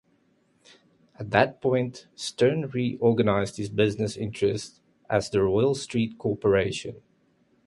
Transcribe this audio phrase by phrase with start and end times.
[1.19, 7.03] At that point, Stern reorganized his business interests as the Royal Street Corporation.